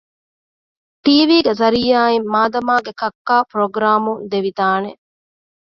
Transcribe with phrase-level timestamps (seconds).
[1.03, 4.91] ޓީވީގެ ޒަރިއްޔާއިން މާދަމާގެ ކައްކާ ޕުރޮގްރާމުން ދެވިދާނެ